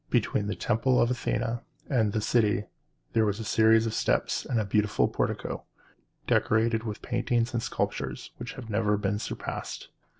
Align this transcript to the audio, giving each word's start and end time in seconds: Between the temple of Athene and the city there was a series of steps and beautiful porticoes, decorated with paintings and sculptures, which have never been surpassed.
Between 0.09 0.47
the 0.47 0.55
temple 0.55 0.99
of 0.99 1.11
Athene 1.11 1.59
and 1.87 2.11
the 2.11 2.21
city 2.21 2.63
there 3.13 3.23
was 3.23 3.39
a 3.39 3.43
series 3.43 3.85
of 3.85 3.93
steps 3.93 4.45
and 4.45 4.67
beautiful 4.67 5.07
porticoes, 5.07 5.59
decorated 6.25 6.83
with 6.83 7.03
paintings 7.03 7.53
and 7.53 7.61
sculptures, 7.61 8.31
which 8.37 8.53
have 8.53 8.67
never 8.67 8.97
been 8.97 9.19
surpassed. 9.19 9.89